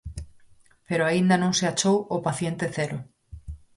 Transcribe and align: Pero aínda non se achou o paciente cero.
Pero 0.87 1.03
aínda 1.05 1.35
non 1.43 1.53
se 1.59 1.65
achou 1.67 1.97
o 2.15 2.17
paciente 2.27 2.65
cero. 2.77 2.97